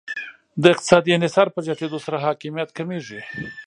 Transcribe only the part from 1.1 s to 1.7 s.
انحصار په